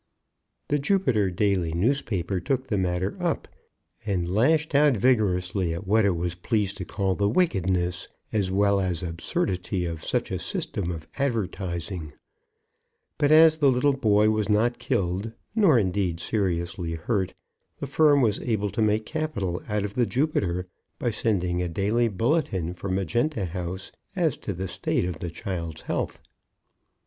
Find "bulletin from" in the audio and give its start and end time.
22.07-22.95